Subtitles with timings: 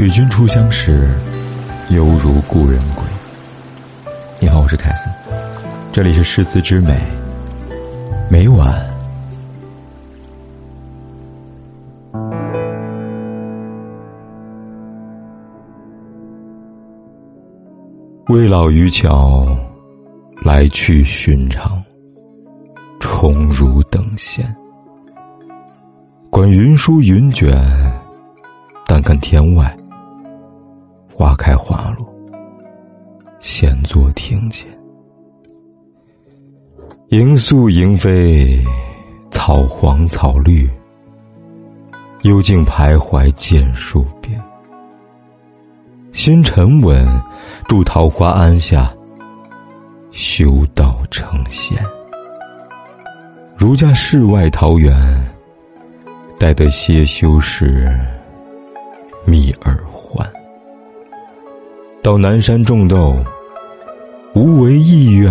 [0.00, 1.06] 与君初相识，
[1.90, 3.04] 犹如故人归。
[4.40, 5.12] 你好，我是凯森，
[5.92, 6.98] 这里是诗词之美，
[8.30, 8.82] 每晚
[18.28, 19.54] 未老渔樵，
[20.42, 21.84] 来去寻常，
[22.98, 24.46] 重如等闲。
[26.30, 27.52] 管云舒云卷，
[28.86, 29.76] 但看天外。
[31.20, 32.10] 花开花落，
[33.40, 34.66] 闲坐庭前，
[37.10, 38.64] 莺宿莺飞，
[39.30, 40.66] 草黄草绿，
[42.22, 44.42] 幽静徘徊见树边。
[46.10, 47.06] 心沉稳，
[47.68, 48.90] 住桃花庵下，
[50.12, 51.76] 修道成仙。
[53.58, 55.22] 儒家世外桃源，
[56.38, 57.94] 待得歇修时，
[59.26, 60.26] 觅耳还。
[62.02, 63.14] 到南山种豆，
[64.34, 65.30] 无为意愿。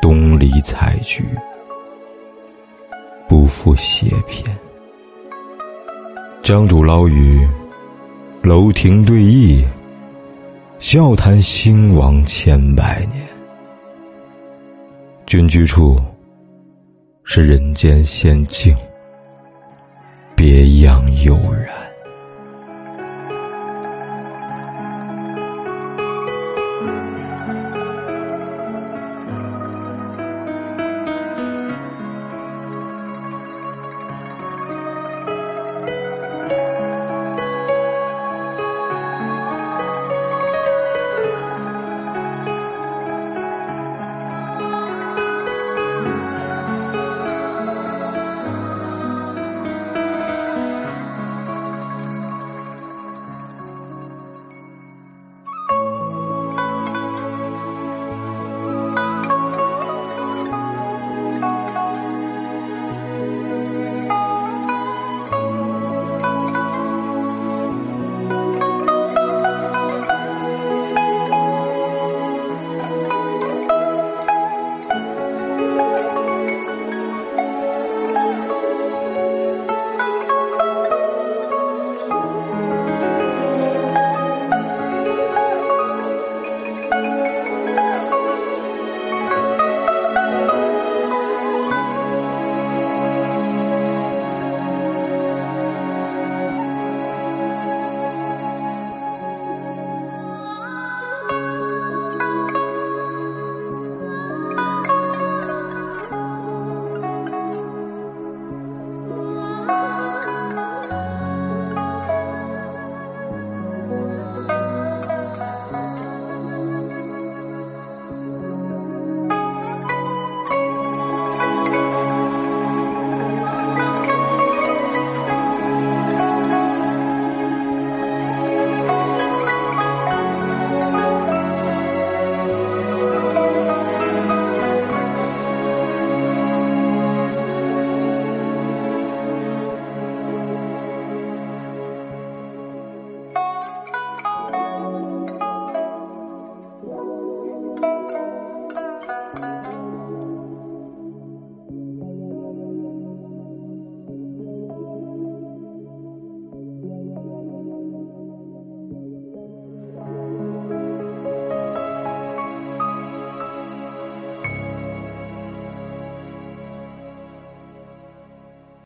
[0.00, 1.22] 东篱采菊，
[3.28, 4.44] 不负斜偏。
[6.42, 7.46] 江渚捞鱼，
[8.42, 9.62] 楼亭对弈，
[10.78, 13.26] 笑谈兴亡千百年。
[15.26, 15.96] 君居处，
[17.24, 18.74] 是人间仙境，
[20.34, 21.83] 别样悠然。